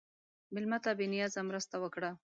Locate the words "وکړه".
1.79-2.11